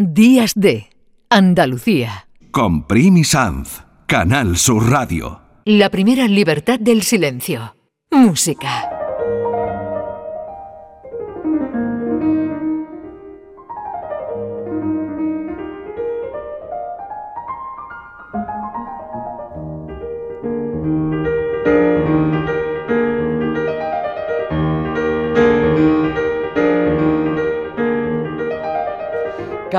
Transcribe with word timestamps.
Días 0.00 0.52
de 0.54 0.90
Andalucía. 1.28 2.28
Con 2.52 2.86
Primi 2.86 3.24
Sanz, 3.24 3.82
Canal 4.06 4.56
Sur 4.56 4.88
Radio. 4.92 5.40
La 5.64 5.90
primera 5.90 6.28
libertad 6.28 6.78
del 6.78 7.02
silencio. 7.02 7.74
Música. 8.12 8.97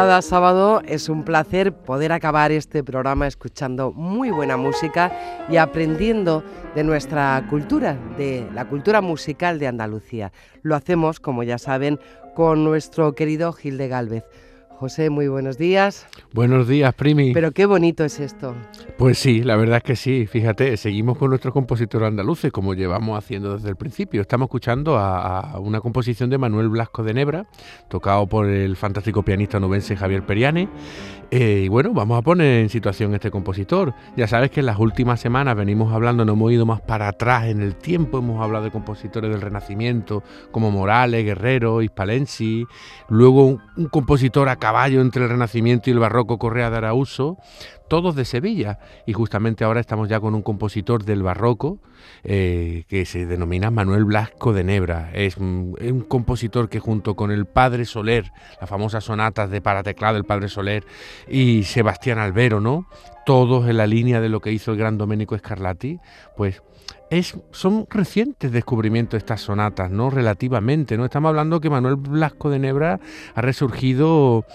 Cada 0.09 0.23
sábado 0.23 0.81
es 0.87 1.07
un 1.07 1.23
placer 1.23 1.71
poder 1.71 2.11
acabar 2.11 2.51
este 2.51 2.83
programa 2.83 3.27
escuchando 3.27 3.91
muy 3.91 4.31
buena 4.31 4.57
música 4.57 5.45
y 5.47 5.57
aprendiendo 5.57 6.43
de 6.73 6.83
nuestra 6.83 7.45
cultura, 7.47 7.95
de 8.17 8.49
la 8.55 8.67
cultura 8.67 9.01
musical 9.01 9.59
de 9.59 9.67
Andalucía. 9.67 10.31
Lo 10.63 10.75
hacemos, 10.75 11.19
como 11.19 11.43
ya 11.43 11.59
saben, 11.59 11.99
con 12.33 12.63
nuestro 12.63 13.13
querido 13.13 13.53
Gil 13.53 13.77
de 13.77 13.87
Galvez. 13.87 14.23
José, 14.79 15.09
muy 15.09 15.27
buenos 15.27 15.57
días. 15.57 16.07
Buenos 16.31 16.65
días, 16.65 16.93
Primi. 16.93 17.33
Pero 17.33 17.51
qué 17.51 17.65
bonito 17.65 18.05
es 18.05 18.21
esto. 18.21 18.55
Pues 18.97 19.19
sí, 19.19 19.43
la 19.43 19.57
verdad 19.57 19.77
es 19.77 19.83
que 19.83 19.97
sí. 19.97 20.25
Fíjate, 20.25 20.77
seguimos 20.77 21.17
con 21.17 21.31
nuestros 21.31 21.53
compositores 21.53 22.07
andaluces, 22.07 22.49
como 22.49 22.73
llevamos 22.73 23.17
haciendo 23.17 23.57
desde 23.57 23.67
el 23.67 23.75
principio. 23.75 24.21
Estamos 24.21 24.45
escuchando 24.45 24.97
a, 24.97 25.59
una 25.59 25.81
composición 25.81 26.29
de 26.29 26.37
Manuel 26.37 26.69
Blasco 26.69 27.03
de 27.03 27.13
Nebra, 27.13 27.45
tocado 27.89 28.25
por 28.27 28.47
el 28.47 28.77
fantástico 28.77 29.21
pianista 29.21 29.59
nubense 29.59 29.97
Javier 29.97 30.25
Periane. 30.25 30.69
Eh, 31.29 31.63
y 31.65 31.67
bueno, 31.67 31.91
vamos 31.93 32.17
a 32.17 32.21
poner 32.21 32.61
en 32.61 32.69
situación 32.69 33.13
este 33.13 33.31
compositor. 33.31 33.93
Ya 34.15 34.27
sabes 34.27 34.49
que 34.49 34.61
en 34.61 34.65
las 34.65 34.79
últimas 34.79 35.19
semanas 35.19 35.57
venimos 35.57 35.91
hablando, 35.91 36.23
no 36.23 36.33
hemos 36.33 36.53
ido 36.53 36.65
más 36.65 36.79
para 36.79 37.09
atrás 37.09 37.47
en 37.47 37.61
el 37.61 37.75
tiempo, 37.75 38.19
hemos 38.19 38.41
hablado 38.41 38.63
de 38.63 38.71
compositores 38.71 39.29
del 39.29 39.41
Renacimiento, 39.41 40.23
como 40.51 40.71
Morales, 40.71 41.25
Guerrero, 41.25 41.81
Hispalensi, 41.81 42.65
luego 43.09 43.45
un, 43.45 43.61
un 43.75 43.87
compositor 43.89 44.47
acá 44.47 44.68
caballo 44.69 45.01
entre 45.01 45.23
el 45.23 45.29
Renacimiento 45.29 45.89
y 45.89 45.93
el 45.93 45.99
Barroco 45.99 46.37
Correa 46.37 46.69
de 46.69 46.77
Arauso, 46.77 47.37
todos 47.89 48.15
de 48.15 48.23
Sevilla. 48.23 48.79
Y 49.05 49.13
justamente 49.13 49.65
ahora 49.65 49.81
estamos 49.81 50.07
ya 50.07 50.19
con 50.21 50.35
un 50.35 50.41
compositor 50.41 51.03
del 51.03 51.23
Barroco 51.23 51.79
eh, 52.23 52.83
que 52.87 53.05
se 53.05 53.25
denomina 53.25 53.71
Manuel 53.71 54.05
Blasco 54.05 54.53
de 54.53 54.63
Nebra. 54.63 55.11
Es 55.13 55.37
un, 55.37 55.75
compositor 56.07 56.69
que 56.69 56.79
junto 56.79 57.15
con 57.15 57.31
el 57.31 57.45
Padre 57.45 57.85
Soler, 57.85 58.31
las 58.61 58.69
famosas 58.69 59.03
sonatas 59.03 59.49
de 59.49 59.59
para 59.59 59.83
teclado 59.83 60.13
del 60.13 60.23
Padre 60.23 60.47
Soler 60.47 60.85
y 61.27 61.63
Sebastián 61.63 62.19
Albero, 62.19 62.61
¿no? 62.61 62.87
Todos 63.25 63.67
en 63.67 63.77
la 63.77 63.87
línea 63.87 64.21
de 64.21 64.29
lo 64.29 64.39
que 64.39 64.51
hizo 64.51 64.71
el 64.71 64.77
gran 64.77 64.97
Domenico 64.97 65.37
Scarlatti, 65.37 65.99
pues 66.37 66.61
es, 67.09 67.37
son 67.51 67.87
recientes 67.89 68.51
descubrimientos 68.51 69.17
estas 69.17 69.41
sonatas, 69.41 69.89
¿no? 69.89 70.09
Relativamente, 70.09 70.97
¿no? 70.97 71.05
Estamos 71.05 71.29
hablando 71.29 71.59
que 71.59 71.69
Manuel 71.69 71.95
Blasco 71.95 72.49
de 72.49 72.59
Nebra 72.59 72.99
ha 73.33 73.41
resurgido 73.41 74.45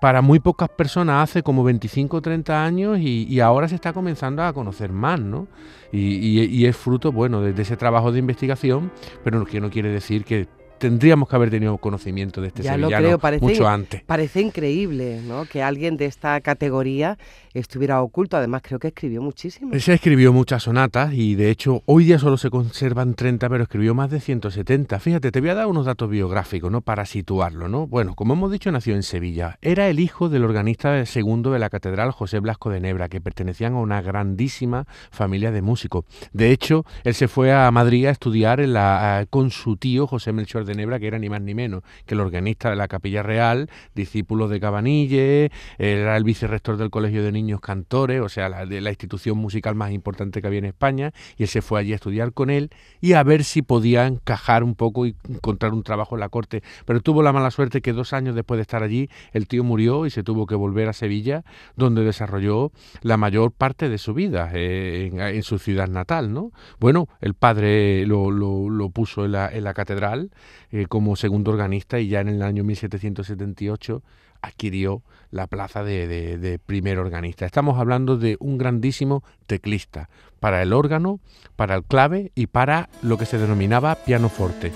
para 0.00 0.22
muy 0.22 0.40
pocas 0.40 0.68
personas 0.68 1.30
hace 1.30 1.42
como 1.42 1.64
25 1.64 2.16
o 2.16 2.22
30 2.22 2.64
años 2.64 2.98
y, 2.98 3.40
ahora 3.40 3.68
se 3.68 3.74
está 3.74 3.92
comenzando 3.92 4.42
a 4.42 4.52
conocer 4.52 4.92
más, 4.92 5.20
¿no? 5.20 5.46
Y, 5.92 6.64
es 6.66 6.76
fruto, 6.76 7.12
bueno, 7.12 7.40
de, 7.40 7.60
ese 7.60 7.76
trabajo 7.76 8.12
de 8.12 8.18
investigación, 8.18 8.90
pero 9.22 9.44
que 9.44 9.60
no 9.60 9.70
quiere 9.70 9.90
decir 9.90 10.24
que 10.24 10.48
tendríamos 10.78 11.28
que 11.28 11.36
haber 11.36 11.50
tenido 11.50 11.76
conocimiento 11.78 12.40
de 12.40 12.48
este 12.48 12.62
ya 12.62 12.74
sevillano 12.74 13.18
mucho 13.40 13.68
antes. 13.68 14.02
Parece 14.02 14.40
increíble, 14.40 15.20
¿no? 15.26 15.44
Que 15.46 15.62
alguien 15.62 15.96
de 15.96 16.06
esta 16.06 16.40
categoría 16.40 17.18
estuviera 17.54 18.02
oculto. 18.02 18.36
Además, 18.36 18.62
creo 18.62 18.78
que 18.78 18.88
escribió 18.88 19.22
muchísimo. 19.22 19.78
Se 19.78 19.94
escribió 19.94 20.32
muchas 20.32 20.64
sonatas 20.64 21.12
y 21.14 21.34
de 21.34 21.50
hecho 21.50 21.82
hoy 21.86 22.04
día 22.04 22.18
solo 22.18 22.36
se 22.36 22.50
conservan 22.50 23.14
30, 23.14 23.48
pero 23.48 23.62
escribió 23.62 23.94
más 23.94 24.10
de 24.10 24.20
170. 24.20 24.98
Fíjate, 25.00 25.30
te 25.30 25.40
voy 25.40 25.50
a 25.50 25.54
dar 25.54 25.66
unos 25.66 25.86
datos 25.86 26.10
biográficos, 26.10 26.70
¿no? 26.70 26.80
Para 26.80 27.06
situarlo, 27.06 27.68
¿no? 27.68 27.86
Bueno, 27.86 28.14
como 28.14 28.34
hemos 28.34 28.50
dicho, 28.50 28.70
nació 28.70 28.94
en 28.94 29.02
Sevilla. 29.02 29.58
Era 29.62 29.88
el 29.88 30.00
hijo 30.00 30.28
del 30.28 30.44
organista 30.44 31.04
segundo 31.06 31.52
de 31.52 31.58
la 31.58 31.70
catedral 31.70 32.10
José 32.10 32.40
Blasco 32.40 32.70
de 32.70 32.80
Nebra, 32.80 33.08
que 33.08 33.20
pertenecían 33.20 33.74
a 33.74 33.80
una 33.80 34.02
grandísima 34.02 34.86
familia 35.10 35.50
de 35.50 35.62
músicos. 35.62 36.04
De 36.32 36.50
hecho, 36.50 36.84
él 37.04 37.14
se 37.14 37.28
fue 37.28 37.52
a 37.52 37.70
Madrid 37.70 38.06
a 38.06 38.10
estudiar 38.10 38.60
en 38.60 38.72
la, 38.72 39.26
con 39.30 39.50
su 39.50 39.76
tío 39.76 40.06
José 40.06 40.32
Melchor 40.32 40.63
de 40.64 40.74
Nebra, 40.74 40.98
que 40.98 41.06
era 41.06 41.18
ni 41.18 41.28
más 41.28 41.40
ni 41.40 41.54
menos 41.54 41.82
que 42.06 42.14
el 42.14 42.20
organista 42.20 42.70
de 42.70 42.76
la 42.76 42.88
Capilla 42.88 43.22
Real, 43.22 43.68
discípulo 43.94 44.48
de 44.48 44.60
Cabanille, 44.60 45.50
era 45.78 46.16
el 46.16 46.24
vicerrector 46.24 46.76
del 46.76 46.90
Colegio 46.90 47.22
de 47.22 47.32
Niños 47.32 47.60
cantores, 47.60 48.20
o 48.20 48.28
sea, 48.28 48.48
la, 48.48 48.66
de 48.66 48.80
la 48.80 48.90
institución 48.90 49.38
musical 49.38 49.74
más 49.74 49.92
importante 49.92 50.40
que 50.40 50.46
había 50.46 50.58
en 50.60 50.66
España, 50.66 51.12
y 51.36 51.44
él 51.44 51.48
se 51.48 51.62
fue 51.62 51.80
allí 51.80 51.92
a 51.92 51.96
estudiar 51.96 52.32
con 52.32 52.50
él 52.50 52.70
y 53.00 53.14
a 53.14 53.22
ver 53.22 53.44
si 53.44 53.62
podía 53.62 54.06
encajar 54.06 54.64
un 54.64 54.74
poco 54.74 55.06
y 55.06 55.16
encontrar 55.28 55.72
un 55.72 55.82
trabajo 55.82 56.16
en 56.16 56.20
la 56.20 56.28
corte. 56.28 56.62
Pero 56.84 57.00
tuvo 57.00 57.22
la 57.22 57.32
mala 57.32 57.50
suerte 57.50 57.80
que 57.80 57.92
dos 57.92 58.12
años 58.12 58.34
después 58.34 58.58
de 58.58 58.62
estar 58.62 58.82
allí, 58.82 59.08
el 59.32 59.48
tío 59.48 59.64
murió 59.64 60.06
y 60.06 60.10
se 60.10 60.22
tuvo 60.22 60.46
que 60.46 60.54
volver 60.54 60.88
a 60.88 60.92
Sevilla, 60.92 61.44
donde 61.76 62.04
desarrolló 62.04 62.72
la 63.02 63.16
mayor 63.16 63.52
parte 63.52 63.88
de 63.88 63.98
su 63.98 64.14
vida 64.14 64.50
eh, 64.52 65.10
en, 65.12 65.42
su 65.42 65.58
ciudad 65.58 65.88
natal, 65.88 66.32
¿no? 66.32 66.52
Bueno, 66.78 67.08
el 67.20 67.34
padre 67.34 68.06
lo, 68.06 68.30
lo, 68.30 68.90
puso 68.90 69.24
en 69.24 69.32
la, 69.32 69.48
en 69.48 69.64
la 69.64 69.74
catedral 69.74 70.30
eh, 70.70 70.86
como 70.86 71.16
segundo 71.16 71.50
organista 71.50 72.00
y 72.00 72.08
ya 72.08 72.20
en 72.20 72.28
el 72.28 72.42
año 72.42 72.64
1778 72.64 74.02
adquirió 74.42 75.02
la 75.30 75.46
plaza 75.46 75.82
de, 75.82 76.60
primer 76.66 76.98
organista. 76.98 77.46
Estamos 77.46 77.78
hablando 77.78 78.16
de 78.16 78.36
un 78.40 78.58
grandísimo 78.58 79.24
teclista 79.46 80.10
para 80.38 80.62
el 80.62 80.72
órgano, 80.72 81.20
para 81.56 81.74
el 81.74 81.84
clave 81.84 82.30
y 82.34 82.46
para 82.46 82.88
lo 83.02 83.16
que 83.16 83.26
se 83.26 83.38
denominaba 83.38 83.94
pianoforte. 83.94 84.72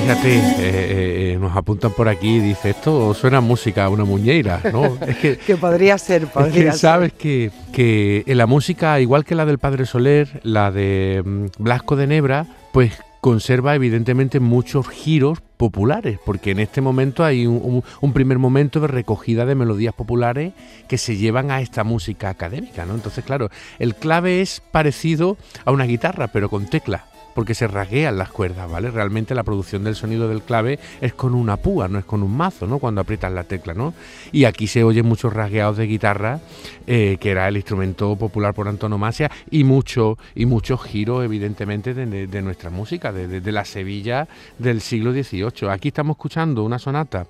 Fíjate, 0.00 0.32
eh, 0.32 0.42
eh, 0.58 1.32
eh, 1.32 1.38
nos 1.40 1.56
apuntan 1.56 1.92
por 1.92 2.08
aquí, 2.08 2.38
dice, 2.38 2.70
esto 2.70 3.14
suena 3.14 3.40
música 3.40 3.84
a 3.84 3.88
una 3.88 4.04
muñeira, 4.04 4.60
¿no? 4.72 4.96
Es 5.04 5.16
que, 5.16 5.56
podría 5.60 5.98
ser, 5.98 6.28
podría 6.28 6.72
sabes 6.72 7.12
que, 7.12 7.50
que 7.72 8.22
en 8.26 8.38
la 8.38 8.46
música, 8.46 9.00
igual 9.00 9.24
que 9.24 9.34
la 9.34 9.44
del 9.44 9.58
Padre 9.58 9.86
Soler, 9.86 10.40
la 10.44 10.70
de 10.70 11.22
mm, 11.24 11.46
Blasco 11.58 11.96
de 11.96 12.06
Nebra, 12.06 12.46
pues 12.72 12.92
conserva 13.20 13.74
evidentemente 13.74 14.38
muchos 14.38 14.88
giros 14.88 15.40
populares, 15.56 16.20
porque 16.24 16.52
en 16.52 16.60
este 16.60 16.80
momento 16.80 17.24
hay 17.24 17.48
un, 17.48 17.82
un, 18.00 18.12
primer 18.12 18.38
momento 18.38 18.78
de 18.78 18.86
recogida 18.86 19.46
de 19.46 19.56
melodías 19.56 19.94
populares 19.94 20.52
que 20.86 20.96
se 20.96 21.16
llevan 21.16 21.50
a 21.50 21.60
esta 21.60 21.82
música 21.82 22.30
académica, 22.30 22.86
¿no? 22.86 22.94
Entonces, 22.94 23.24
claro, 23.24 23.50
el 23.80 23.96
clave 23.96 24.42
es 24.42 24.62
parecido 24.70 25.36
a 25.64 25.72
una 25.72 25.84
guitarra, 25.84 26.28
pero 26.28 26.48
con 26.48 26.66
tecla 26.66 27.04
porque 27.34 27.54
se 27.54 27.68
rasguean 27.68 28.18
las 28.18 28.30
cuerdas, 28.30 28.70
¿vale? 28.70 28.90
Realmente 28.90 29.34
la 29.34 29.44
producción 29.44 29.84
del 29.84 29.94
sonido 29.94 30.28
del 30.28 30.42
clave 30.42 30.78
es 31.00 31.14
con 31.14 31.34
una 31.34 31.56
púa, 31.56 31.88
no 31.88 31.98
es 31.98 32.04
con 32.04 32.22
un 32.22 32.36
mazo, 32.36 32.66
¿no? 32.66 32.78
Cuando 32.78 33.00
aprietas 33.00 33.32
la 33.32 33.44
tecla, 33.44 33.74
¿no? 33.74 33.94
Y 34.32 34.44
aquí 34.44 34.66
se 34.66 34.84
oyen 34.84 35.06
muchos 35.06 35.32
rasgueados 35.32 35.76
de 35.76 35.86
guitarra, 35.86 36.40
eh, 36.86 37.16
que 37.20 37.30
era 37.30 37.48
el 37.48 37.56
instrumento 37.56 38.16
popular 38.16 38.54
por 38.54 38.68
antonomasia, 38.68 39.30
y 39.50 39.64
mucho, 39.64 40.18
y 40.34 40.46
muchos 40.46 40.82
giros, 40.82 41.24
evidentemente, 41.24 41.94
de, 41.94 42.42
nuestra 42.42 42.70
música, 42.70 43.12
de, 43.12 43.52
la 43.52 43.64
Sevilla 43.64 44.28
del 44.58 44.80
siglo 44.80 45.12
XVIII. 45.12 45.70
Aquí 45.70 45.88
estamos 45.88 46.16
escuchando 46.16 46.64
una 46.64 46.78
sonata 46.78 47.26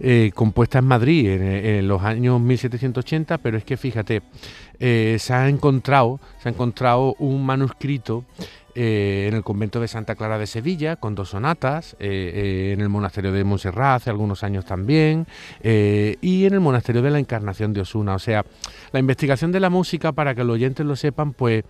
eh, 0.00 0.30
compuesta 0.34 0.78
en 0.78 0.84
Madrid 0.86 1.28
en, 1.28 1.88
los 1.88 2.02
años 2.02 2.40
1780, 2.40 3.38
pero 3.38 3.56
es 3.56 3.64
que 3.64 3.76
fíjate, 3.76 4.22
eh, 4.78 5.16
se 5.18 5.32
ha 5.32 5.48
encontrado, 5.48 6.20
se 6.42 6.48
ha 6.48 6.52
encontrado 6.52 7.14
un 7.18 7.44
manuscrito 7.44 8.24
eh, 8.74 9.26
en 9.28 9.34
el 9.34 9.44
convento 9.44 9.80
de 9.80 9.88
Santa 9.88 10.14
Clara 10.14 10.38
de 10.38 10.46
Sevilla, 10.46 10.96
con 10.96 11.14
dos 11.14 11.30
sonatas, 11.30 11.94
eh, 12.00 12.32
eh, 12.34 12.72
en 12.72 12.80
el 12.80 12.88
monasterio 12.88 13.32
de 13.32 13.44
Montserrat 13.44 14.02
hace 14.02 14.10
algunos 14.10 14.42
años 14.42 14.64
también, 14.64 15.26
y 15.62 16.44
en 16.44 16.52
el 16.52 16.60
monasterio 16.60 17.02
de 17.02 17.10
la 17.10 17.18
Encarnación 17.18 17.72
de 17.72 17.82
Osuna. 17.82 18.14
O 18.14 18.18
sea, 18.18 18.44
la 18.92 19.00
investigación 19.00 19.52
de 19.52 19.60
la 19.60 19.70
música, 19.70 20.12
para 20.12 20.34
que 20.34 20.44
los 20.44 20.54
oyentes 20.54 20.84
lo 20.84 20.96
sepan, 20.96 21.32
pues 21.32 21.64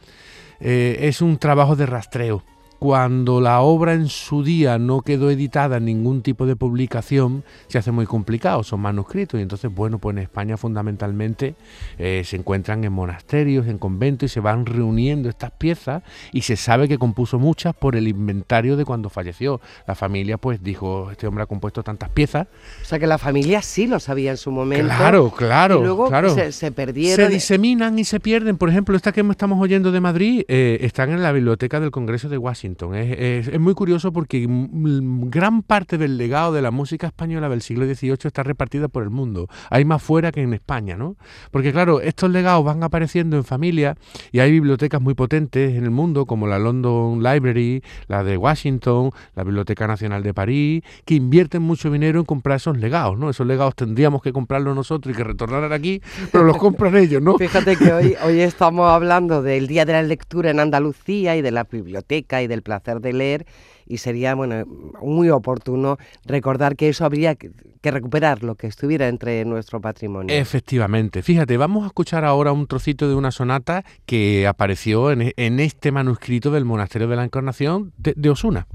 es 0.61 1.21
un 1.21 1.37
trabajo 1.39 1.77
de 1.77 1.87
rastreo 1.87 2.43
cuando 2.79 3.41
la 3.41 3.61
obra 3.61 3.95
en 3.95 4.09
su 4.09 4.43
día 4.43 4.79
no 4.79 5.01
quedó 5.01 5.31
editada 5.31 5.79
en 5.79 5.87
ningún 5.87 6.23
tipo 6.23 6.47
de 6.47 6.57
publicación, 6.57 7.45
se 7.69 7.79
hace 7.79 7.93
muy 7.93 8.07
complicado, 8.07 8.63
son 8.63 8.81
manuscritos 8.81 9.39
y 9.39 9.43
entonces, 9.43 9.73
bueno, 9.75 9.99
pues 9.99 10.17
en 10.17 10.23
España 10.23 10.57
fundamentalmente 10.57 11.55
eh, 11.99 12.23
se 12.25 12.37
encuentran 12.37 12.85
en 12.85 12.93
monasterios, 12.93 13.67
en 13.67 13.79
conventos 13.79 14.31
y 14.31 14.35
se 14.35 14.41
van 14.41 14.67
reuniendo 14.67 15.29
estas 15.29 15.51
piezas 15.53 16.03
y 16.33 16.43
se 16.43 16.57
sabe 16.57 16.89
que 16.89 16.99
compuso 16.99 17.39
muchas 17.39 17.75
por 17.75 17.97
el 17.97 18.09
inventario 18.09 18.77
de 18.77 18.85
cuando 18.85 19.09
falleció. 19.09 19.61
La 19.87 19.95
familia 19.95 20.37
pues 20.37 20.63
dijo, 20.63 21.11
este 21.11 21.27
hombre 21.27 21.45
ha 21.45 21.47
compuesto 21.47 21.83
tantas 21.83 22.11
piezas. 22.11 22.49
O 22.83 22.85
sea 22.85 22.99
que 22.99 23.07
la 23.07 23.19
familia 23.19 23.63
sí 23.63 23.87
lo 23.87 24.01
sabía 24.01 24.33
en 24.33 24.37
su 24.37 24.51
momento. 24.51 24.95
Claro, 24.97 25.31
claro. 25.31 25.81
Y 25.81 25.85
luego 25.85 26.09
claro. 26.09 26.35
se, 26.35 26.53
se 26.53 26.73
perdieron. 26.73 27.27
Se 27.27 27.33
diseminan 27.33 27.99
y 27.99 28.05
se 28.05 28.21
pierden. 28.21 28.59
Por 28.59 28.69
ejemplo, 28.69 28.97
esta 28.97 29.13
que 29.13 29.21
estamos 29.21 29.61
oyendo 29.61 29.93
de 29.93 30.01
Madrid 30.01 30.43
eh, 30.49 30.79
están 30.83 31.11
en 31.11 31.23
la 31.23 31.33
biblioteca 31.33 31.81
del 31.81 31.91
Congreso 31.91 32.29
de 32.29 32.39
Washington. 32.39 32.64
Es, 32.65 33.61
muy 33.61 33.75
curioso 33.75 34.11
porque 34.13 34.47
gran 34.49 35.63
parte 35.63 35.99
del 35.99 36.17
legado 36.17 36.53
de 36.53 36.63
la 36.63 36.71
música 36.71 37.07
española 37.07 37.51
del 37.51 37.61
siglo 37.61 37.85
XVIII 37.85 38.17
está 38.25 38.43
repartida 38.43 38.89
por 38.89 39.03
el 39.03 39.11
mundo. 39.11 39.49
Hay 39.69 39.85
más 39.85 40.03
fuera 40.03 40.33
que 40.33 40.41
en 40.41 40.55
España, 40.55 40.97
¿no? 40.97 41.17
Porque 41.51 41.73
claro, 41.73 42.01
estos 42.01 42.31
legados 42.31 42.65
van 42.65 42.83
apareciendo 42.83 43.37
en 43.37 43.45
familia 43.45 43.97
y 44.33 44.39
hay 44.39 44.51
bibliotecas 44.51 45.01
muy 45.01 45.15
potentes 45.15 45.75
en 45.75 45.85
el 45.85 45.91
mundo, 45.91 46.25
como 46.25 46.47
la 46.47 46.59
London 46.59 47.23
Library, 47.23 47.83
la 48.07 48.25
de 48.25 48.39
Washington, 48.39 49.11
la 49.35 49.45
Biblioteca 49.45 49.87
Nacional 49.87 50.23
de 50.23 50.33
París, 50.33 50.83
que 51.05 51.15
invierten 51.15 51.61
mucho 51.61 51.91
dinero 51.91 52.19
en 52.19 52.25
comprar 52.25 52.57
esos 52.57 52.79
legados, 52.79 53.19
¿no? 53.19 53.29
Esos 53.29 53.47
legados 53.47 53.75
tendríamos 53.77 54.23
que 54.23 54.33
comprarlos 54.33 54.75
nosotros 54.75 55.15
y 55.15 55.17
que 55.17 55.25
retornaran 55.25 55.73
aquí, 55.73 56.01
pero 56.33 56.45
los 56.45 56.57
compran 56.57 56.97
ellos, 56.97 57.21
¿no? 57.21 57.37
Fíjate 57.37 57.77
que 57.77 57.93
hoy, 57.93 58.17
hoy 58.25 58.41
estamos 58.41 58.89
hablando 58.91 59.43
del 59.43 59.67
Día 59.67 59.85
de 59.85 59.93
la 59.93 60.03
Lectura 60.03 60.51
en 60.51 60.61
Andalucía 60.61 61.37
y 61.37 61.43
de 61.43 61.51
la 61.51 61.65
biblioteca 61.65 62.43
y 62.43 62.54
del 62.55 62.63
placer 62.63 63.01
de 63.01 63.13
leer 63.13 63.47
y 63.87 63.99
sería 63.99 64.35
bueno 64.35 64.65
muy 65.03 65.29
oportuno 65.29 65.99
recordar 66.25 66.77
que 66.77 66.89
eso 66.89 67.05
habría 67.05 67.35
que, 67.35 67.51
recuperar 67.83 68.43
lo 68.43 68.55
que 68.55 68.67
estuviera 68.67 69.09
entre 69.09 69.45
nuestro 69.45 69.81
patrimonio. 69.81 70.35
Efectivamente. 70.35 71.23
Fíjate, 71.23 71.57
vamos 71.59 71.85
a 71.85 71.89
escuchar 71.89 72.25
ahora 72.25 72.53
un 72.53 72.67
trocito 72.67 73.09
de 73.09 73.15
una 73.15 73.31
sonata 73.31 73.85
que 74.07 74.47
apareció 74.47 75.11
en, 75.11 75.23
e- 75.23 75.35
en 75.37 75.61
este 75.61 75.93
manuscrito 75.93 76.51
del 76.51 76.65
Monasterio 76.65 77.09
de 77.09 77.17
la 77.17 77.25
Encarnación 77.25 77.93
de 77.99 78.31
Osuna. 78.31 78.67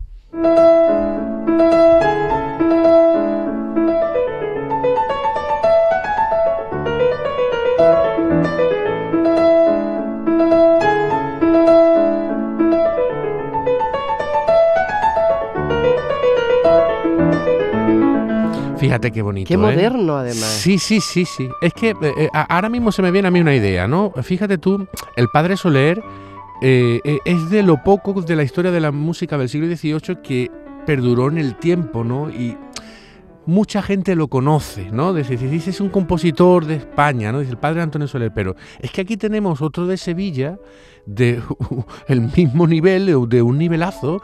Fíjate 18.90 19.12
qué 19.12 19.22
bonito. 19.22 19.48
Qué 19.48 19.54
¿eh? 19.54 19.58
moderno 19.58 20.18
además. 20.18 20.46
Sí, 20.46 20.80
sí, 20.80 21.00
sí, 21.00 21.24
sí. 21.24 21.48
Es 21.62 21.74
que 21.74 21.90
eh, 21.90 21.96
eh, 22.18 22.30
ahora 22.34 22.70
mismo 22.70 22.92
se 22.92 23.04
me 23.04 23.12
viene 23.12 23.28
a 23.28 23.32
mí 23.32 23.40
una 23.40 23.56
idea, 23.56 23.88
¿no? 23.88 24.12
Fíjate 24.24 24.58
tú, 24.58 24.88
el 25.16 25.28
padre 25.30 25.58
Soler 25.58 26.02
eh, 26.64 27.00
es 27.24 27.50
de 27.52 27.62
lo 27.62 27.84
poco 27.84 28.20
de 28.22 28.36
la 28.36 28.42
historia 28.42 28.72
de 28.72 28.80
la 28.80 28.92
música 28.92 29.38
del 29.38 29.48
siglo 29.48 29.68
XVIII 29.68 30.18
que 30.24 30.50
perduró 30.88 31.28
en 31.28 31.38
el 31.38 31.56
tiempo, 31.56 32.04
¿no? 32.04 32.32
Y 32.32 32.58
mucha 33.46 33.84
gente 33.84 34.16
lo 34.16 34.28
conoce, 34.28 34.90
¿no? 34.92 35.14
Dice, 35.14 35.38
dice, 35.38 35.70
es 35.70 35.82
un 35.82 35.90
compositor 35.90 36.66
de 36.66 36.78
España, 36.78 37.32
¿no? 37.32 37.42
Dice 37.42 37.52
el 37.52 37.58
padre 37.60 37.84
Antonio 37.84 38.08
Soler, 38.08 38.32
pero 38.34 38.56
es 38.80 38.90
que 38.90 39.02
aquí 39.02 39.18
tenemos 39.18 39.62
otro 39.62 39.86
de 39.86 39.98
Sevilla 39.98 40.58
de 41.06 41.44
el 42.08 42.22
mismo 42.22 42.66
nivel, 42.66 43.06
de 43.30 43.42
un 43.44 43.60
nivelazo, 43.60 44.20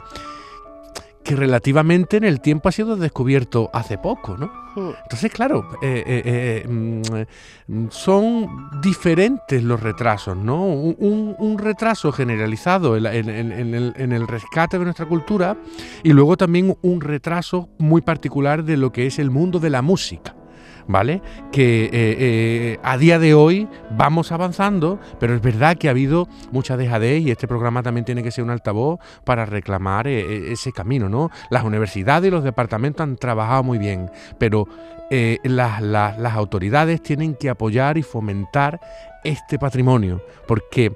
que 1.26 1.34
relativamente 1.34 2.16
en 2.18 2.22
el 2.24 2.40
tiempo 2.40 2.68
ha 2.68 2.72
sido 2.72 2.94
descubierto 2.96 3.68
hace 3.72 3.98
poco, 3.98 4.36
¿no? 4.36 4.46
Mm. 4.76 4.90
Entonces, 5.02 5.32
claro, 5.32 5.68
eh, 5.82 6.04
eh, 6.06 6.62
eh, 6.64 6.68
mm, 6.68 7.02
mm, 7.66 7.86
son 7.90 8.70
diferentes 8.80 9.60
los 9.64 9.80
retrasos, 9.82 10.36
¿no? 10.36 10.62
Un, 10.64 11.58
retraso 11.58 12.12
generalizado 12.12 12.96
en, 12.96 13.02
la- 13.02 13.14
en- 13.16 13.28
en- 13.28 13.50
en 13.50 13.74
el, 13.74 13.92
en 13.96 14.12
el 14.12 14.28
rescate 14.28 14.78
de 14.78 14.84
nuestra 14.84 15.06
cultura 15.06 15.56
y 16.04 16.12
luego 16.12 16.36
también 16.36 16.76
un 16.82 17.00
retraso 17.00 17.68
muy 17.78 18.02
particular 18.02 18.62
de 18.62 18.76
lo 18.76 18.92
que 18.92 19.06
es 19.06 19.18
el 19.18 19.30
mundo 19.30 19.58
de 19.58 19.70
la 19.70 19.82
música. 19.82 20.35
¿Vale? 20.88 21.20
Que 21.50 21.86
eh, 21.86 21.90
eh, 21.92 22.78
a 22.82 22.96
día 22.96 23.18
de 23.18 23.34
hoy 23.34 23.68
vamos 23.90 24.30
avanzando, 24.30 25.00
pero 25.18 25.34
es 25.34 25.42
verdad 25.42 25.76
que 25.76 25.88
ha 25.88 25.90
habido 25.90 26.28
mucha 26.52 26.76
dejadez 26.76 27.22
y 27.22 27.30
este 27.32 27.48
programa 27.48 27.82
también 27.82 28.04
tiene 28.04 28.22
que 28.22 28.30
ser 28.30 28.44
un 28.44 28.50
altavoz 28.50 29.00
para 29.24 29.46
reclamar 29.46 30.06
eh, 30.06 30.52
ese 30.52 30.70
camino, 30.72 31.08
¿no? 31.08 31.30
Las 31.50 31.64
universidades 31.64 32.28
y 32.28 32.30
los 32.30 32.44
departamentos 32.44 33.02
han 33.02 33.16
trabajado 33.16 33.62
muy 33.64 33.78
bien, 33.78 34.10
pero 34.38 34.66
las, 35.44 35.80
las- 35.82 36.18
las 36.18 36.34
autoridades 36.34 37.00
tienen 37.02 37.34
que 37.34 37.48
apoyar 37.48 37.96
y 37.98 38.02
fomentar 38.02 38.80
este 39.24 39.58
patrimonio, 39.58 40.20
porque 40.48 40.92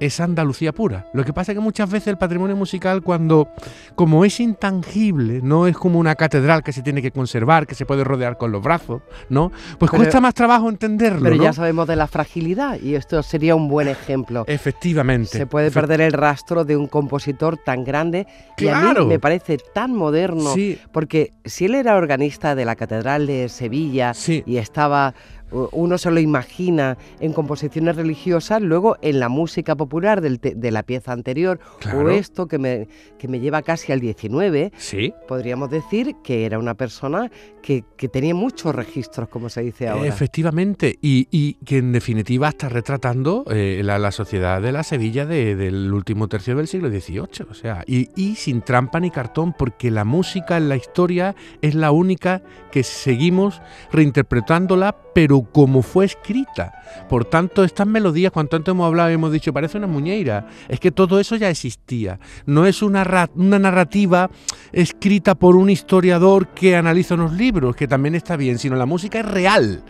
es 0.00 0.20
Andalucía 0.20 0.72
pura. 0.72 1.06
Lo 1.12 1.24
que 1.24 1.32
pasa 1.32 1.52
es 1.52 1.56
que 1.56 1.60
muchas 1.62 1.90
veces 1.90 2.08
el 2.08 2.18
patrimonio 2.18 2.56
musical, 2.56 3.02
cuando, 3.02 3.48
como 3.94 4.24
es 4.24 4.38
intangible, 4.40 5.40
no 5.42 5.66
es 5.66 5.76
como 5.76 5.98
una 5.98 6.14
catedral 6.14 6.62
que 6.62 6.72
se 6.72 6.82
tiene 6.82 7.02
que 7.02 7.10
conservar, 7.10 7.66
que 7.66 7.74
se 7.74 7.86
puede 7.86 8.04
rodear 8.04 8.36
con 8.38 8.52
los 8.52 8.62
brazos, 8.62 9.02
¿no? 9.28 9.50
Pues 9.78 9.90
Pero- 9.90 10.02
cuesta 10.02 10.20
más 10.20 10.34
trabajo 10.34 10.68
entenderlo, 10.68 11.22
Pero 11.24 11.36
¿no? 11.36 11.42
ya 11.42 11.52
sabemos 11.52 11.86
de 11.88 11.96
la 11.96 12.06
fragilidad 12.06 12.78
y 12.80 12.94
esto 12.94 13.22
sería 13.22 13.54
un 13.54 13.68
buen 13.68 13.88
ejemplo. 13.88 14.44
Efectivamente. 14.46 15.36
Se 15.38 15.46
puede 15.46 15.70
perder 15.70 16.00
el 16.00 16.12
rastro 16.12 16.64
de 16.64 16.76
un 16.76 16.86
compositor 16.86 17.56
tan 17.56 17.84
grande 17.84 18.26
y 18.56 18.68
a 18.68 18.80
mí 18.94 19.06
me 19.06 19.18
parece 19.18 19.58
tan 19.74 19.94
moderno 19.94 20.52
Sí, 20.54 20.78
porque 20.92 21.32
si 21.44 21.64
él 21.66 21.74
era 21.74 21.96
organista 21.96 22.54
de 22.54 22.64
la 22.64 22.76
Catedral 22.76 23.26
de 23.26 23.48
Sevilla 23.48 24.14
sí. 24.14 24.42
y 24.46 24.58
estaba 24.58 25.14
uno 25.50 25.98
se 25.98 26.10
lo 26.10 26.20
imagina 26.20 26.96
en 27.20 27.32
composiciones 27.32 27.96
religiosas, 27.96 28.60
luego 28.62 28.96
en 29.02 29.20
la 29.20 29.28
música 29.28 29.76
popular 29.76 30.20
del 30.20 30.38
de 30.40 30.70
la 30.70 30.82
pieza 30.82 31.12
anterior 31.12 31.58
o 31.94 32.08
esto 32.10 32.46
que 32.48 32.58
me, 32.58 32.88
que 33.18 33.28
me 33.28 33.40
lleva 33.40 33.62
casi 33.62 33.92
al 33.92 34.00
19, 34.00 34.72
Sí, 34.76 35.12
podríamos 35.26 35.70
decir 35.70 36.16
que 36.22 36.44
era 36.46 36.58
una 36.58 36.74
persona 36.74 37.30
que, 37.62 37.84
que 37.96 38.08
tenía 38.08 38.34
muchos 38.34 38.74
registros, 38.74 39.28
como 39.28 39.48
se 39.48 39.62
dice 39.62 39.88
ahora. 39.88 40.06
efectivamente. 40.06 40.98
Y, 41.02 41.28
y 41.30 41.54
que 41.64 41.78
en 41.78 41.92
definitiva 41.92 42.48
está 42.48 42.68
retratando 42.68 43.44
eh, 43.50 43.80
la, 43.84 43.98
la 43.98 44.10
sociedad 44.12 44.62
de 44.62 44.72
la 44.72 44.82
Sevilla 44.82 45.26
de- 45.26 45.56
del 45.56 45.92
último 45.92 46.28
tercio 46.28 46.56
del 46.56 46.68
siglo 46.68 46.88
XVIII. 46.88 47.46
O 47.50 47.54
sea, 47.54 47.82
y, 47.86 48.08
y 48.16 48.36
sin 48.36 48.62
trampa 48.62 49.00
ni 49.00 49.10
cartón, 49.10 49.52
porque 49.58 49.90
la 49.90 50.04
música 50.04 50.56
en 50.56 50.68
la 50.68 50.76
historia 50.76 51.34
es 51.62 51.74
la 51.74 51.90
única 51.90 52.42
que 52.70 52.82
seguimos 52.82 53.60
reinterpretándola, 54.12 54.96
pero 55.18 55.40
como 55.40 55.82
fue 55.82 56.04
escrita. 56.04 56.80
Por 57.08 57.24
tanto, 57.24 57.64
estas 57.64 57.88
melodías, 57.88 58.30
cuanto 58.30 58.54
antes 58.54 58.70
hemos 58.70 58.86
hablado 58.86 59.08
hemos 59.08 59.32
dicho, 59.32 59.52
parece 59.52 59.76
una 59.76 59.88
muñeira. 59.88 60.46
Es 60.68 60.78
que 60.78 60.92
todo 60.92 61.18
eso 61.18 61.34
ya 61.34 61.50
existía. 61.50 62.20
No 62.46 62.66
es 62.66 62.82
una, 62.82 63.28
una 63.34 63.58
narrativa 63.58 64.30
escrita 64.70 65.34
por 65.34 65.56
un 65.56 65.70
historiador 65.70 66.46
que 66.54 66.76
analiza 66.76 67.16
unos 67.16 67.32
libros, 67.32 67.74
que 67.74 67.88
también 67.88 68.14
está 68.14 68.36
bien, 68.36 68.60
sino 68.60 68.76
la 68.76 68.86
música 68.86 69.18
es 69.18 69.26
real. 69.26 69.82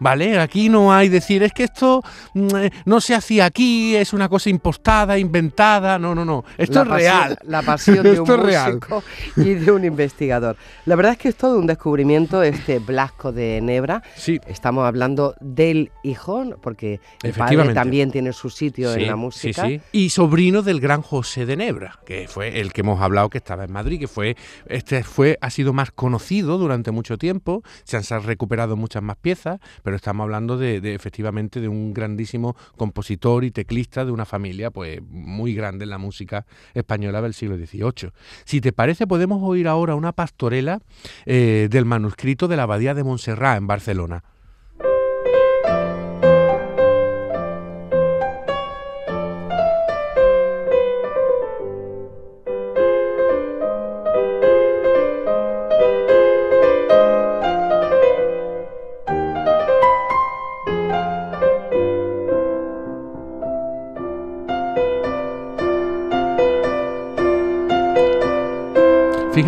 ¿Vale? 0.00 0.38
Aquí 0.38 0.68
no 0.68 0.92
hay 0.92 1.08
decir, 1.08 1.42
es 1.42 1.52
que 1.52 1.64
esto 1.64 2.02
mm, 2.34 2.56
eh, 2.56 2.70
no 2.84 3.00
se 3.00 3.14
hacía 3.14 3.44
aquí, 3.46 3.96
es 3.96 4.12
una 4.12 4.28
cosa 4.28 4.50
impostada, 4.50 5.18
inventada. 5.18 5.98
No, 5.98 6.14
no, 6.14 6.24
no. 6.24 6.44
Esto 6.56 6.74
La 6.74 6.82
es 6.82 6.88
pasión- 6.88 6.98
real. 6.98 7.38
La 7.44 7.62
pasión 7.62 8.02
de 8.02 8.20
un 8.20 8.28
músico 8.28 9.02
y 9.36 9.54
de 9.54 9.70
un 9.72 9.84
investigador. 9.84 10.56
La 10.86 10.96
verdad 10.96 11.12
es 11.12 11.18
que 11.18 11.28
es 11.28 11.36
todo 11.36 11.58
un 11.58 11.66
descubrimiento 11.66 12.42
este 12.42 12.78
Blasco 12.78 13.32
de 13.32 13.60
Nebra. 13.60 14.02
Sí, 14.16 14.40
Estamos 14.46 14.86
hablando 14.86 15.34
del 15.40 15.90
hijo, 16.02 16.44
porque 16.62 17.00
el 17.22 17.32
padre 17.32 17.74
también 17.74 18.10
tiene 18.10 18.32
su 18.32 18.50
sitio 18.50 18.92
sí, 18.94 19.00
en 19.00 19.06
la 19.08 19.12
sí, 19.14 19.18
música. 19.18 19.66
sí. 19.66 19.80
Y 19.92 20.10
sobrino 20.10 20.62
del 20.62 20.80
gran 20.80 21.02
José 21.02 21.46
de 21.46 21.56
Nebra, 21.56 21.98
que 22.06 22.28
fue 22.28 22.60
el 22.60 22.72
que 22.72 22.80
hemos 22.82 23.00
hablado 23.00 23.28
que 23.30 23.38
estaba 23.38 23.64
en 23.64 23.72
Madrid, 23.72 23.98
que 24.00 24.08
fue, 24.08 24.36
este 24.68 25.02
fue, 25.04 25.38
ha 25.40 25.50
sido 25.50 25.72
más 25.72 25.90
conocido 25.90 26.58
durante 26.58 26.90
mucho 26.90 27.18
tiempo, 27.18 27.62
se 27.84 27.96
han 27.96 28.22
recuperado 28.22 28.76
muchas 28.76 29.02
más 29.02 29.16
piezas, 29.16 29.60
pero 29.88 29.96
estamos 29.96 30.24
hablando 30.24 30.58
de, 30.58 30.82
de, 30.82 30.94
efectivamente 30.94 31.62
de 31.62 31.68
un 31.68 31.94
grandísimo 31.94 32.54
compositor 32.76 33.42
y 33.42 33.50
teclista 33.50 34.04
de 34.04 34.10
una 34.10 34.26
familia 34.26 34.70
pues 34.70 35.00
muy 35.08 35.54
grande 35.54 35.84
en 35.84 35.88
la 35.88 35.96
música 35.96 36.44
española 36.74 37.22
del 37.22 37.32
siglo 37.32 37.56
XVIII. 37.56 38.12
Si 38.44 38.60
te 38.60 38.74
parece, 38.74 39.06
podemos 39.06 39.40
oír 39.42 39.66
ahora 39.66 39.94
una 39.94 40.12
pastorela 40.12 40.82
eh, 41.24 41.68
del 41.70 41.86
manuscrito 41.86 42.48
de 42.48 42.56
la 42.56 42.64
Abadía 42.64 42.92
de 42.92 43.02
Montserrat 43.02 43.56
en 43.56 43.66
Barcelona. 43.66 44.24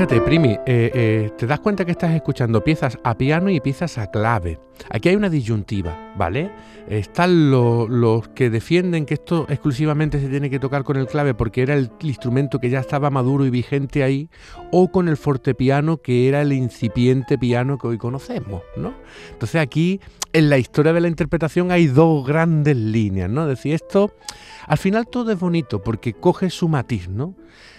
Fíjate, 0.00 0.22
Primi, 0.22 0.52
eh, 0.64 0.90
eh, 0.94 1.30
te 1.36 1.46
das 1.46 1.60
cuenta 1.60 1.84
que 1.84 1.90
estás 1.90 2.14
escuchando 2.14 2.64
piezas 2.64 2.98
a 3.04 3.18
piano 3.18 3.50
y 3.50 3.60
piezas 3.60 3.98
a 3.98 4.10
clave. 4.10 4.58
Aquí 4.88 5.10
hay 5.10 5.14
una 5.14 5.28
disyuntiva, 5.28 6.14
¿vale? 6.16 6.50
Están 6.88 7.50
los 7.50 8.26
que 8.28 8.48
defienden 8.48 9.04
que 9.04 9.12
esto 9.12 9.44
exclusivamente 9.50 10.18
se 10.18 10.28
tiene 10.28 10.48
que 10.48 10.58
tocar 10.58 10.84
con 10.84 10.96
el 10.96 11.06
clave 11.06 11.34
porque 11.34 11.60
era 11.60 11.74
el, 11.74 11.90
instrumento 12.00 12.60
que 12.60 12.70
ya 12.70 12.80
estaba 12.80 13.10
maduro 13.10 13.44
y 13.44 13.50
vigente 13.50 14.02
ahí, 14.02 14.30
o 14.72 14.90
con 14.90 15.06
el 15.06 15.18
fortepiano 15.18 15.98
que 15.98 16.28
era 16.28 16.40
el 16.40 16.54
incipiente 16.54 17.36
piano 17.36 17.76
que 17.76 17.88
hoy 17.88 17.98
conocemos, 17.98 18.62
¿no? 18.78 18.94
Entonces 19.32 19.60
aquí 19.60 20.00
en 20.32 20.48
la 20.48 20.56
historia 20.56 20.94
de 20.94 21.02
la 21.02 21.08
interpretación 21.08 21.72
hay 21.72 21.88
dos 21.88 22.26
grandes 22.26 22.74
líneas, 22.74 23.28
¿no? 23.28 23.42
Es 23.42 23.48
decir, 23.48 23.74
esto 23.74 24.14
al 24.66 24.78
final 24.78 25.06
todo 25.06 25.32
es 25.32 25.38
bonito 25.38 25.82
porque 25.82 26.12
coge 26.14 26.50
su 26.50 26.68
matiz, 26.68 27.08
¿no? 27.08 27.34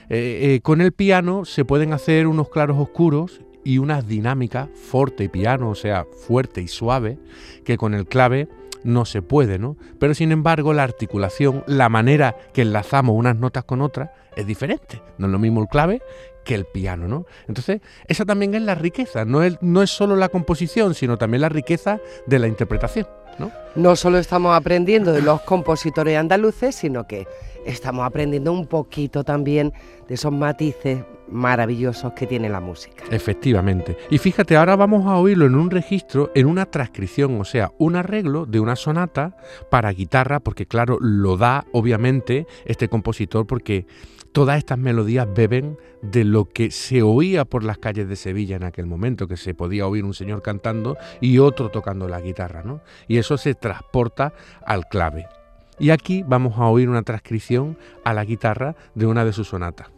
Eh, 0.09 0.55
eh, 0.55 0.61
con 0.61 0.81
el 0.81 0.91
piano 0.91 1.45
se 1.45 1.63
pueden 1.63 1.93
hacer 1.93 2.27
unos 2.27 2.49
claros 2.49 2.77
oscuros 2.77 3.41
y 3.63 3.77
unas 3.77 4.07
dinámicas, 4.07 4.69
fuerte 4.73 5.25
y 5.25 5.27
piano, 5.29 5.69
o 5.69 5.75
sea, 5.75 6.05
fuerte 6.27 6.61
y 6.61 6.67
suave, 6.67 7.17
que 7.63 7.77
con 7.77 7.93
el 7.93 8.07
clave 8.07 8.49
no 8.83 9.05
se 9.05 9.21
puede, 9.21 9.59
¿no? 9.59 9.77
Pero 9.99 10.13
sin 10.13 10.31
embargo, 10.31 10.73
la 10.73 10.83
articulación, 10.83 11.63
la 11.67 11.89
manera 11.89 12.35
que 12.53 12.61
enlazamos 12.61 13.15
unas 13.15 13.35
notas 13.35 13.63
con 13.63 13.81
otras, 13.81 14.09
es 14.35 14.45
diferente. 14.45 15.01
No 15.17 15.27
es 15.27 15.31
lo 15.31 15.39
mismo 15.39 15.61
el 15.61 15.67
clave 15.67 16.01
que 16.43 16.55
el 16.55 16.65
piano, 16.65 17.07
¿no? 17.07 17.25
Entonces, 17.47 17.81
esa 18.07 18.25
también 18.25 18.55
es 18.55 18.61
la 18.63 18.75
riqueza, 18.75 19.25
no 19.25 19.43
es, 19.43 19.57
no 19.61 19.83
es 19.83 19.91
solo 19.91 20.15
la 20.15 20.29
composición, 20.29 20.95
sino 20.95 21.17
también 21.17 21.41
la 21.41 21.49
riqueza 21.49 21.99
de 22.25 22.39
la 22.39 22.47
interpretación, 22.47 23.07
¿no? 23.37 23.51
No 23.75 23.95
solo 23.95 24.17
estamos 24.17 24.55
aprendiendo 24.55 25.11
de 25.11 25.21
los 25.21 25.41
compositores 25.41 26.17
andaluces, 26.17 26.75
sino 26.75 27.05
que 27.05 27.27
estamos 27.65 28.05
aprendiendo 28.05 28.51
un 28.51 28.67
poquito 28.67 29.23
también 29.23 29.73
de 30.07 30.15
esos 30.15 30.31
matices 30.31 31.03
maravillosos 31.31 32.13
que 32.13 32.27
tiene 32.27 32.49
la 32.49 32.59
música. 32.59 33.03
Efectivamente. 33.09 33.97
Y 34.09 34.17
fíjate, 34.17 34.57
ahora 34.57 34.75
vamos 34.75 35.07
a 35.07 35.17
oírlo 35.17 35.45
en 35.45 35.55
un 35.55 35.71
registro, 35.71 36.31
en 36.35 36.45
una 36.45 36.65
transcripción, 36.65 37.39
o 37.39 37.45
sea, 37.45 37.71
un 37.77 37.95
arreglo 37.95 38.45
de 38.45 38.59
una 38.59 38.75
sonata 38.75 39.37
para 39.69 39.91
guitarra, 39.91 40.39
porque 40.39 40.65
claro, 40.65 40.97
lo 40.99 41.37
da 41.37 41.65
obviamente 41.71 42.47
este 42.65 42.89
compositor 42.89 43.47
porque 43.47 43.85
todas 44.31 44.57
estas 44.57 44.77
melodías 44.77 45.27
beben 45.33 45.77
de 46.01 46.23
lo 46.23 46.45
que 46.45 46.71
se 46.71 47.01
oía 47.01 47.45
por 47.45 47.63
las 47.63 47.77
calles 47.77 48.07
de 48.07 48.15
Sevilla 48.15 48.55
en 48.55 48.63
aquel 48.63 48.85
momento, 48.85 49.27
que 49.27 49.37
se 49.37 49.53
podía 49.53 49.87
oír 49.87 50.03
un 50.03 50.13
señor 50.13 50.41
cantando 50.41 50.97
y 51.19 51.39
otro 51.39 51.69
tocando 51.69 52.07
la 52.07 52.21
guitarra, 52.21 52.63
¿no? 52.63 52.81
Y 53.07 53.17
eso 53.17 53.37
se 53.37 53.55
transporta 53.55 54.33
al 54.65 54.87
clave. 54.87 55.27
Y 55.81 55.89
aquí 55.89 56.23
vamos 56.27 56.59
a 56.59 56.67
oír 56.67 56.89
una 56.89 57.01
transcripción 57.01 57.75
a 58.03 58.13
la 58.13 58.23
guitarra 58.23 58.75
de 58.93 59.07
una 59.07 59.25
de 59.25 59.33
sus 59.33 59.47
sonatas. 59.47 59.89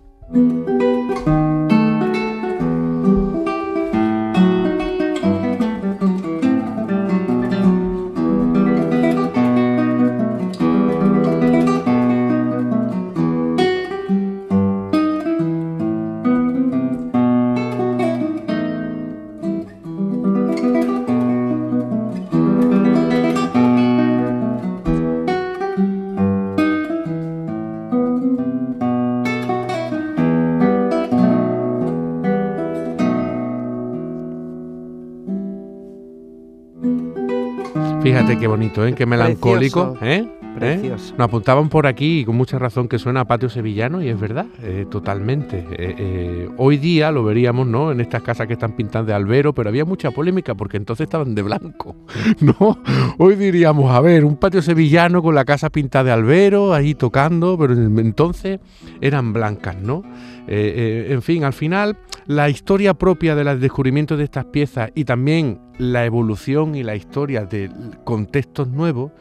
Fíjate 38.34 38.42
qué 38.42 38.48
bonito, 38.48 38.84
¿eh? 38.84 38.96
qué 38.96 39.06
melancólico. 39.06 39.96
¿eh? 40.02 40.28
¿Eh? 40.64 40.90
Nos 40.90 41.20
apuntaban 41.20 41.70
por 41.70 41.88
aquí 41.88 42.20
y 42.20 42.26
con 42.26 42.36
mucha 42.36 42.58
razón 42.58 42.88
que 42.88 43.00
suena 43.00 43.22
a 43.22 43.26
patio 43.26 43.50
sevillano 43.50 44.02
y 44.02 44.10
es 44.10 44.20
verdad, 44.20 44.46
eh, 44.62 44.86
totalmente. 44.90 45.66
Eh, 45.72 46.50
hoy 46.58 46.78
día 46.78 47.12
lo 47.12 47.24
veríamos, 47.24 47.68
¿no? 47.68 47.92
En 47.92 48.00
estas 48.00 48.22
casas 48.24 48.48
que 48.48 48.54
están 48.54 48.76
pintadas 48.76 49.08
de 49.08 49.14
albero, 49.14 49.54
pero 49.54 49.70
había 49.70 49.86
mucha 49.86 50.12
polémica 50.12 50.56
porque 50.56 50.78
entonces 50.78 51.06
estaban 51.06 51.36
de 51.36 51.42
blanco, 51.42 51.96
¿no? 52.40 52.80
Hoy 53.18 53.36
diríamos, 53.36 53.92
a 53.92 54.00
ver, 54.02 54.26
un 54.26 54.38
patio 54.38 54.62
sevillano 54.62 55.22
con 55.22 55.36
la 55.36 55.46
casa 55.46 55.70
pintada 55.70 56.06
de 56.06 56.12
albero, 56.12 56.74
ahí 56.74 56.96
tocando, 56.96 57.58
pero 57.58 57.74
entonces 57.74 58.60
eran 59.02 59.34
blancas, 59.34 59.76
¿no? 59.82 60.04
en 60.46 61.22
fin, 61.22 61.46
al 61.46 61.54
final 61.54 61.98
la 62.26 62.50
historia 62.50 62.94
propia 62.94 63.34
del 63.34 63.60
descubrimiento 63.62 64.18
de 64.18 64.26
estas 64.26 64.46
piezas 64.46 64.92
y 64.94 65.06
también 65.06 65.60
la 65.78 66.06
evolución 66.06 66.76
y 66.76 66.84
la 66.84 66.96
historia 66.96 67.46
de 67.46 67.70
contextos 68.04 68.68
nuevos 68.68 69.12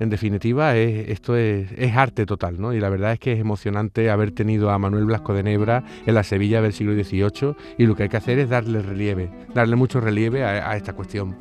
en 0.00 0.10
definitiva, 0.10 0.76
esto 0.76 1.36
es, 1.36 1.68
arte 1.94 2.26
total, 2.26 2.60
¿no? 2.60 2.72
Y 2.72 2.80
la 2.80 2.88
verdad 2.88 3.12
es 3.12 3.18
que 3.18 3.32
es 3.32 3.40
emocionante 3.40 4.10
haber 4.10 4.32
tenido 4.32 4.70
a 4.70 4.78
Manuel 4.78 5.06
Blasco 5.06 5.34
de 5.34 5.42
Nebra 5.42 5.84
en 6.04 6.14
la 6.14 6.22
Sevilla 6.22 6.60
del 6.60 6.72
siglo 6.72 6.92
XVIII 6.94 7.54
y 7.78 7.86
lo 7.86 7.94
que 7.94 8.04
hay 8.04 8.08
que 8.08 8.16
hacer 8.16 8.38
es 8.38 8.48
darle 8.48 8.82
relieve, 8.82 9.30
darle 9.54 9.76
mucho 9.76 10.00
relieve 10.00 10.44
a 10.44 10.76
esta 10.76 10.92
cuestión. 10.92 11.36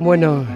Bueno, 0.00 0.46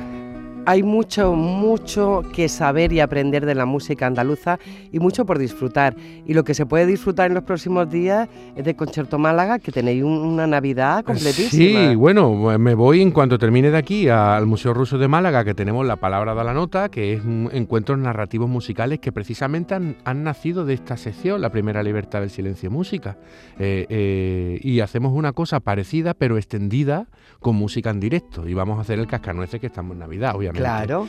hay 0.66 0.82
mucho, 0.82 1.34
mucho 1.34 2.22
que 2.32 2.48
saber 2.48 2.92
y 2.92 3.00
aprender 3.00 3.46
de 3.46 3.54
la 3.54 3.66
música 3.66 4.06
andaluza 4.06 4.58
y 4.92 4.98
mucho 4.98 5.24
por 5.24 5.38
disfrutar. 5.38 5.94
Y 6.26 6.34
lo 6.34 6.44
que 6.44 6.54
se 6.54 6.66
puede 6.66 6.86
disfrutar 6.86 7.28
en 7.28 7.34
los 7.34 7.44
próximos 7.44 7.90
días 7.90 8.28
es 8.56 8.64
de 8.64 8.74
Concierto 8.74 9.18
Málaga, 9.18 9.58
que 9.58 9.72
tenéis 9.72 10.02
una 10.02 10.46
Navidad 10.46 11.04
completísima. 11.04 11.90
Sí, 11.90 11.94
bueno, 11.94 12.58
me 12.58 12.74
voy 12.74 13.02
en 13.02 13.10
cuanto 13.10 13.38
termine 13.38 13.70
de 13.70 13.78
aquí 13.78 14.08
al 14.08 14.46
Museo 14.46 14.74
Ruso 14.74 14.98
de 14.98 15.08
Málaga, 15.08 15.44
que 15.44 15.54
tenemos 15.54 15.86
La 15.86 15.96
Palabra 15.96 16.34
de 16.34 16.44
la 16.44 16.54
Nota, 16.54 16.88
que 16.88 17.14
es 17.14 17.24
un 17.24 17.50
encuentros 17.52 17.98
narrativos 17.98 18.48
musicales 18.48 19.00
que 19.00 19.12
precisamente 19.12 19.74
han, 19.74 20.24
nacido 20.24 20.64
de 20.64 20.74
esta 20.74 20.96
sección, 20.96 21.40
la 21.40 21.50
primera 21.50 21.82
Libertad 21.82 22.20
del 22.20 22.30
Silencio 22.30 22.70
Música. 22.70 23.18
Eh, 23.58 23.86
eh, 23.88 24.60
y 24.62 24.80
hacemos 24.80 25.12
una 25.12 25.32
cosa 25.32 25.60
parecida, 25.60 26.14
pero 26.14 26.36
extendida, 26.36 27.08
con 27.40 27.56
música 27.56 27.90
en 27.90 28.00
directo. 28.00 28.48
Y 28.48 28.54
vamos 28.54 28.78
a 28.78 28.82
hacer 28.82 28.98
el 28.98 29.06
cascanueces 29.06 29.60
que 29.60 29.66
estamos 29.66 29.92
en 29.92 30.00
Navidad, 30.00 30.36
obviamente. 30.36 30.53
Claro. 30.54 31.06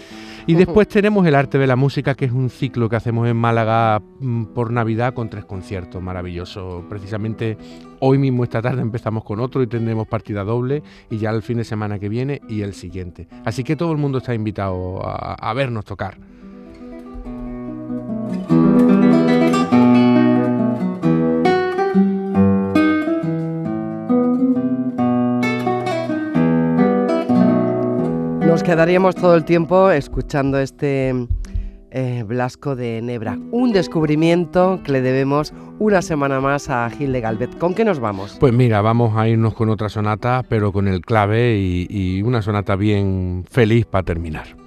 Y 0.47 0.53
después 0.53 0.87
tenemos 0.87 1.25
el 1.25 1.33
arte 1.33 1.57
de 1.57 1.65
la 1.65 1.75
música, 1.75 2.13
que 2.13 2.25
es 2.25 2.31
un 2.31 2.51
ciclo 2.51 2.87
que 2.87 2.95
hacemos 2.95 3.27
en 3.27 3.35
Málaga 3.35 3.99
mm, 4.19 4.45
por 4.53 4.71
Navidad 4.71 5.15
con 5.15 5.29
tres 5.29 5.43
conciertos 5.43 6.01
maravillosos. 6.03 6.83
Precisamente 6.87 7.57
hoy 7.99 8.19
mismo, 8.19 8.43
esta 8.43 8.61
tarde, 8.61 8.81
empezamos 8.83 9.23
con 9.23 9.39
otro 9.39 9.63
y 9.63 9.67
tendremos 9.67 10.07
partida 10.07 10.43
doble 10.43 10.83
y 11.09 11.17
ya 11.17 11.31
el 11.31 11.41
fin 11.41 11.57
de 11.57 11.63
semana 11.63 11.97
que 11.97 12.09
viene 12.09 12.41
y 12.47 12.61
el 12.61 12.75
siguiente. 12.75 13.27
Así 13.43 13.63
que 13.63 13.75
todo 13.75 13.91
el 13.91 13.97
mundo 13.97 14.19
está 14.19 14.35
invitado 14.35 15.01
a 15.03 15.53
vernos 15.53 15.83
tocar. 15.83 16.17
Quedaríamos 28.65 29.13
todo 29.13 29.35
el 29.35 29.45
tiempo 29.45 29.91
escuchando 29.91 30.59
este 30.59 31.13
eh, 31.91 32.23
Blasco 32.25 32.75
de 32.75 32.99
Nebra, 32.99 33.37
un 33.51 33.71
descubrimiento 33.71 34.81
que 34.83 34.91
le 34.91 35.01
debemos 35.01 35.53
una 35.77 36.01
semana 36.01 36.41
más 36.41 36.69
a 36.69 36.89
Gil 36.89 37.13
de 37.13 37.21
Galvet. 37.21 37.57
¿Con 37.59 37.75
qué 37.75 37.85
nos 37.85 37.99
vamos? 37.99 38.37
Pues 38.39 38.53
mira, 38.53 38.81
vamos 38.81 39.15
a 39.15 39.29
irnos 39.29 39.53
con 39.53 39.69
otra 39.69 39.87
sonata, 39.87 40.43
pero 40.49 40.71
con 40.73 40.87
el 40.87 41.01
clave 41.01 41.57
y 41.57 42.23
una 42.23 42.41
sonata 42.41 42.75
bien 42.75 43.45
feliz 43.47 43.85
para 43.85 44.03
terminar. 44.03 44.64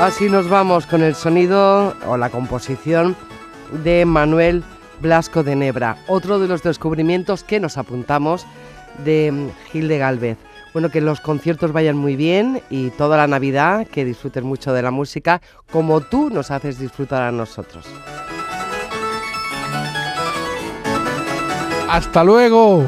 Así 0.00 0.30
nos 0.30 0.48
vamos 0.48 0.86
con 0.86 1.02
el 1.02 1.14
sonido 1.14 1.94
o 2.06 2.16
la 2.16 2.30
composición 2.30 3.14
de 3.84 4.06
Manuel 4.06 4.64
Blasco 5.02 5.42
de 5.42 5.54
Nebra, 5.54 5.98
otro 6.06 6.38
de 6.38 6.48
los 6.48 6.62
descubrimientos 6.62 7.44
que 7.44 7.60
nos 7.60 7.76
apuntamos 7.76 8.46
de 9.04 9.30
mm, 9.30 9.48
Gil 9.70 9.88
de 9.88 9.98
Galvez. 9.98 10.38
Bueno, 10.72 10.88
que 10.88 11.02
los 11.02 11.20
conciertos 11.20 11.72
vayan 11.72 11.98
muy 11.98 12.16
bien 12.16 12.62
y 12.70 12.88
toda 12.92 13.18
la 13.18 13.26
Navidad, 13.26 13.86
que 13.86 14.06
disfruten 14.06 14.46
mucho 14.46 14.72
de 14.72 14.80
la 14.80 14.90
música, 14.90 15.42
como 15.70 16.00
tú 16.00 16.30
nos 16.30 16.50
haces 16.50 16.78
disfrutar 16.78 17.20
a 17.20 17.30
nosotros. 17.30 17.84
¡Hasta 21.90 22.24
luego! 22.24 22.86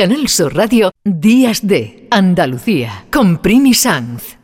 Canal 0.00 0.28
Sur 0.28 0.56
Radio, 0.56 0.92
Días 1.04 1.66
de 1.66 2.08
Andalucía, 2.10 3.04
con 3.10 3.36
Primi 3.42 3.74
Sanz. 3.74 4.39